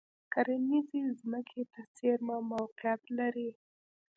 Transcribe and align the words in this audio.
کرنیزې 0.33 1.01
ځمکې 1.19 1.61
ته 1.71 1.81
څېرمه 1.95 2.37
موقعیت 2.51 3.01
لري. 3.19 3.49